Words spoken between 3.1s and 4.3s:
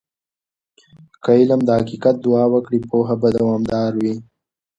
به دوامدار وي.